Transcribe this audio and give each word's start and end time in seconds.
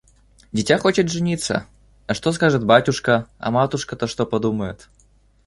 –Дитя 0.51 0.79
хочет 0.79 1.11
жениться! 1.11 1.67
А 2.07 2.15
что 2.15 2.31
скажет 2.31 2.65
батюшка, 2.65 3.27
а 3.37 3.51
матушка-то 3.51 4.07
что 4.07 4.25
подумает?» 4.25 4.89